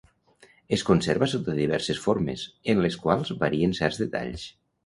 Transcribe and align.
Es 0.77 0.83
conserva 0.87 1.27
sota 1.33 1.55
diverses 1.59 2.01
formes, 2.07 2.47
en 2.75 2.81
les 2.87 2.99
quals 3.07 3.33
varien 3.45 3.81
certs 3.83 4.05
detalls. 4.07 4.49